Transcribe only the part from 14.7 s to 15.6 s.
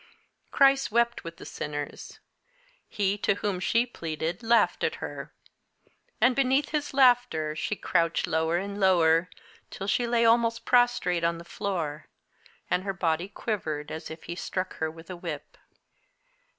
her with a whip.